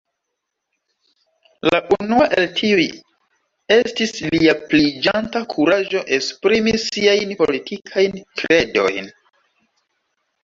La 1.67 1.79
unua 1.97 2.23
el 2.37 2.47
tiuj 2.59 2.85
estis 3.75 4.13
lia 4.37 4.55
pliiĝanta 4.71 5.41
kuraĝo 5.53 6.01
esprimi 6.19 6.73
siajn 6.87 7.35
politikajn 7.43 8.17
kredojn. 8.43 9.11